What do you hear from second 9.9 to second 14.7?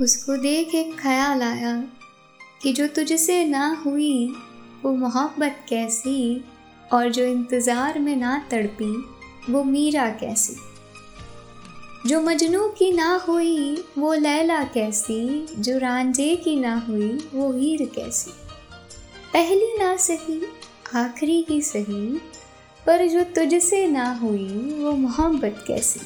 कैसी। जो मजनू की ना हुई, वो लैला